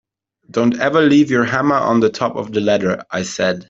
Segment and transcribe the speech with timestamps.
[0.49, 3.59] Don’t ever leave your hammer on the top of the ladder, I said.